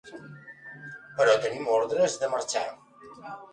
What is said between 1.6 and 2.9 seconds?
ordres de marxar.